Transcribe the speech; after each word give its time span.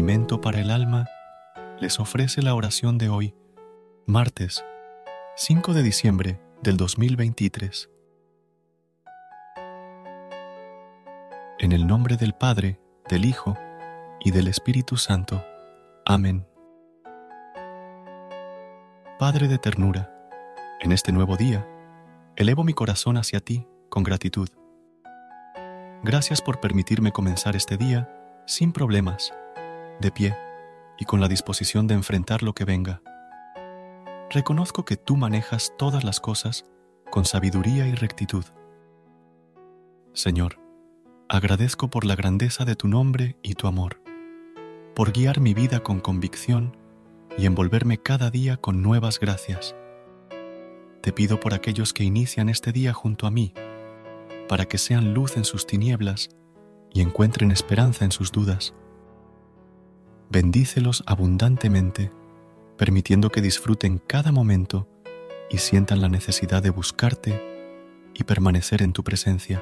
Alimento 0.00 0.40
para 0.40 0.60
el 0.60 0.70
alma 0.70 1.10
les 1.78 2.00
ofrece 2.00 2.40
la 2.40 2.54
oración 2.54 2.96
de 2.96 3.10
hoy, 3.10 3.34
martes 4.06 4.64
5 5.36 5.74
de 5.74 5.82
diciembre 5.82 6.40
del 6.62 6.78
2023. 6.78 7.90
En 11.58 11.72
el 11.72 11.86
nombre 11.86 12.16
del 12.16 12.32
Padre, 12.32 12.80
del 13.10 13.26
Hijo 13.26 13.58
y 14.20 14.30
del 14.30 14.48
Espíritu 14.48 14.96
Santo. 14.96 15.44
Amén. 16.06 16.46
Padre 19.18 19.48
de 19.48 19.58
ternura, 19.58 20.10
en 20.80 20.92
este 20.92 21.12
nuevo 21.12 21.36
día, 21.36 21.68
elevo 22.36 22.64
mi 22.64 22.72
corazón 22.72 23.18
hacia 23.18 23.40
ti 23.40 23.66
con 23.90 24.02
gratitud. 24.02 24.48
Gracias 26.02 26.40
por 26.40 26.58
permitirme 26.58 27.12
comenzar 27.12 27.54
este 27.54 27.76
día 27.76 28.08
sin 28.46 28.72
problemas, 28.72 29.34
de 30.00 30.10
pie 30.10 30.36
y 30.98 31.04
con 31.04 31.20
la 31.20 31.28
disposición 31.28 31.86
de 31.86 31.94
enfrentar 31.94 32.42
lo 32.42 32.54
que 32.54 32.64
venga. 32.64 33.02
Reconozco 34.30 34.84
que 34.84 34.96
tú 34.96 35.16
manejas 35.16 35.72
todas 35.78 36.04
las 36.04 36.20
cosas 36.20 36.66
con 37.10 37.24
sabiduría 37.24 37.86
y 37.86 37.94
rectitud. 37.94 38.44
Señor, 40.12 40.60
agradezco 41.28 41.88
por 41.88 42.04
la 42.04 42.16
grandeza 42.16 42.64
de 42.64 42.76
tu 42.76 42.88
nombre 42.88 43.36
y 43.42 43.54
tu 43.54 43.66
amor, 43.66 44.00
por 44.94 45.12
guiar 45.12 45.40
mi 45.40 45.54
vida 45.54 45.80
con 45.80 46.00
convicción 46.00 46.76
y 47.38 47.46
envolverme 47.46 47.98
cada 47.98 48.30
día 48.30 48.56
con 48.56 48.82
nuevas 48.82 49.18
gracias. 49.18 49.74
Te 51.00 51.12
pido 51.12 51.40
por 51.40 51.54
aquellos 51.54 51.92
que 51.92 52.04
inician 52.04 52.48
este 52.48 52.72
día 52.72 52.92
junto 52.92 53.26
a 53.26 53.30
mí, 53.30 53.54
para 54.48 54.66
que 54.66 54.78
sean 54.78 55.14
luz 55.14 55.36
en 55.36 55.44
sus 55.44 55.66
tinieblas 55.66 56.28
y 56.92 57.00
encuentren 57.00 57.50
esperanza 57.52 58.04
en 58.04 58.12
sus 58.12 58.32
dudas. 58.32 58.74
Bendícelos 60.32 61.02
abundantemente, 61.06 62.12
permitiendo 62.76 63.30
que 63.30 63.42
disfruten 63.42 63.98
cada 63.98 64.30
momento 64.30 64.86
y 65.50 65.58
sientan 65.58 66.00
la 66.00 66.08
necesidad 66.08 66.62
de 66.62 66.70
buscarte 66.70 67.42
y 68.14 68.22
permanecer 68.22 68.80
en 68.82 68.92
tu 68.92 69.02
presencia. 69.02 69.60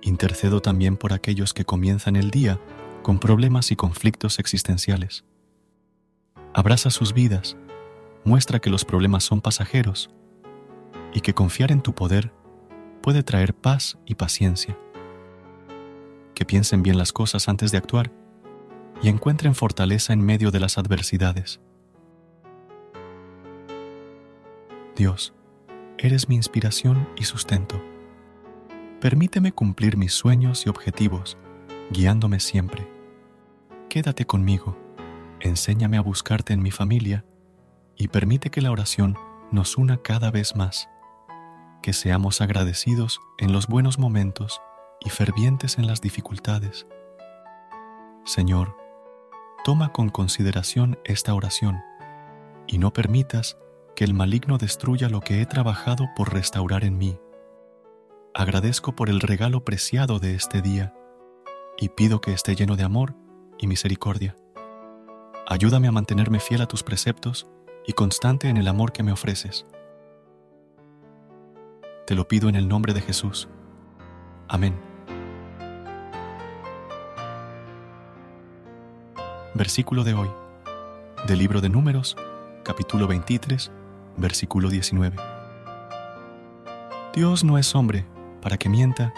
Intercedo 0.00 0.62
también 0.62 0.96
por 0.96 1.12
aquellos 1.12 1.54
que 1.54 1.64
comienzan 1.64 2.14
el 2.14 2.30
día 2.30 2.60
con 3.02 3.18
problemas 3.18 3.72
y 3.72 3.76
conflictos 3.76 4.38
existenciales. 4.38 5.24
Abraza 6.54 6.90
sus 6.90 7.12
vidas, 7.12 7.56
muestra 8.24 8.60
que 8.60 8.70
los 8.70 8.84
problemas 8.84 9.24
son 9.24 9.40
pasajeros 9.40 10.08
y 11.12 11.20
que 11.20 11.34
confiar 11.34 11.72
en 11.72 11.82
tu 11.82 11.96
poder 11.96 12.32
puede 13.02 13.24
traer 13.24 13.54
paz 13.54 13.98
y 14.06 14.14
paciencia. 14.14 14.78
Que 16.32 16.44
piensen 16.44 16.84
bien 16.84 16.96
las 16.96 17.12
cosas 17.12 17.48
antes 17.48 17.72
de 17.72 17.78
actuar 17.78 18.21
y 19.02 19.08
encuentren 19.08 19.54
fortaleza 19.54 20.12
en 20.12 20.20
medio 20.20 20.50
de 20.50 20.60
las 20.60 20.78
adversidades. 20.78 21.60
Dios, 24.96 25.34
eres 25.98 26.28
mi 26.28 26.36
inspiración 26.36 27.08
y 27.16 27.24
sustento. 27.24 27.82
Permíteme 29.00 29.52
cumplir 29.52 29.96
mis 29.96 30.12
sueños 30.12 30.64
y 30.66 30.68
objetivos, 30.68 31.36
guiándome 31.90 32.38
siempre. 32.38 32.88
Quédate 33.88 34.24
conmigo, 34.26 34.78
enséñame 35.40 35.96
a 35.96 36.02
buscarte 36.02 36.52
en 36.52 36.62
mi 36.62 36.70
familia 36.70 37.24
y 37.96 38.08
permite 38.08 38.50
que 38.50 38.62
la 38.62 38.70
oración 38.70 39.16
nos 39.50 39.76
una 39.76 39.96
cada 39.98 40.30
vez 40.30 40.54
más. 40.54 40.88
Que 41.82 41.92
seamos 41.92 42.40
agradecidos 42.40 43.20
en 43.38 43.52
los 43.52 43.66
buenos 43.66 43.98
momentos 43.98 44.60
y 45.04 45.10
fervientes 45.10 45.78
en 45.78 45.88
las 45.88 46.00
dificultades. 46.00 46.86
Señor, 48.24 48.81
toma 49.64 49.92
con 49.92 50.08
consideración 50.08 50.98
esta 51.04 51.34
oración 51.34 51.82
y 52.66 52.78
no 52.78 52.92
permitas 52.92 53.58
que 53.94 54.04
el 54.04 54.14
maligno 54.14 54.58
destruya 54.58 55.08
lo 55.08 55.20
que 55.20 55.40
he 55.40 55.46
trabajado 55.46 56.08
por 56.16 56.32
restaurar 56.32 56.84
en 56.84 56.98
mí. 56.98 57.18
Agradezco 58.34 58.96
por 58.96 59.10
el 59.10 59.20
regalo 59.20 59.64
preciado 59.64 60.18
de 60.18 60.34
este 60.34 60.62
día 60.62 60.94
y 61.78 61.90
pido 61.90 62.20
que 62.20 62.32
esté 62.32 62.54
lleno 62.54 62.76
de 62.76 62.84
amor 62.84 63.14
y 63.58 63.66
misericordia. 63.66 64.36
Ayúdame 65.46 65.88
a 65.88 65.92
mantenerme 65.92 66.40
fiel 66.40 66.62
a 66.62 66.66
tus 66.66 66.82
preceptos 66.82 67.48
y 67.86 67.92
constante 67.92 68.48
en 68.48 68.56
el 68.56 68.68
amor 68.68 68.92
que 68.92 69.02
me 69.02 69.12
ofreces. 69.12 69.66
Te 72.06 72.14
lo 72.14 72.26
pido 72.26 72.48
en 72.48 72.56
el 72.56 72.68
nombre 72.68 72.94
de 72.94 73.00
Jesús. 73.00 73.48
Amén. 74.48 74.91
Versículo 79.54 80.02
de 80.02 80.14
hoy, 80.14 80.30
del 81.26 81.38
libro 81.38 81.60
de 81.60 81.68
Números, 81.68 82.16
capítulo 82.62 83.06
23, 83.06 83.70
versículo 84.16 84.70
19. 84.70 85.14
Dios 87.14 87.44
no 87.44 87.58
es 87.58 87.74
hombre 87.74 88.06
para 88.40 88.56
que 88.56 88.70
mienta, 88.70 89.12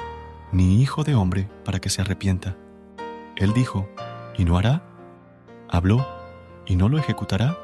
ni 0.50 0.83
hijo 0.83 1.05
de 1.05 1.15
hombre 1.15 1.49
para 1.65 1.78
que 1.78 1.89
se 1.89 2.03
arrepienta. 2.03 2.56
Él 3.37 3.53
dijo, 3.53 3.89
y 4.37 4.44
no 4.44 4.59
hará, 4.59 4.82
habló, 5.70 6.05
y 6.67 6.75
no 6.75 6.88
lo 6.88 6.99
ejecutará. 6.99 7.56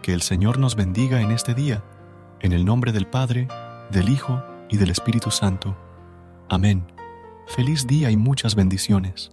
Que 0.00 0.14
el 0.14 0.22
Señor 0.22 0.58
nos 0.58 0.76
bendiga 0.76 1.20
en 1.20 1.32
este 1.32 1.52
día, 1.52 1.84
en 2.40 2.52
el 2.52 2.64
nombre 2.64 2.92
del 2.92 3.06
Padre, 3.06 3.46
del 3.90 4.08
Hijo 4.08 4.42
y 4.70 4.78
del 4.78 4.88
Espíritu 4.88 5.30
Santo. 5.30 5.76
Amén. 6.48 6.86
Feliz 7.46 7.86
día 7.86 8.10
y 8.10 8.16
muchas 8.16 8.54
bendiciones. 8.54 9.32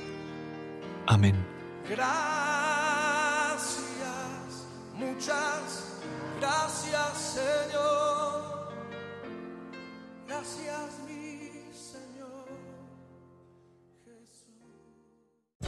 Amén. 1.11 1.35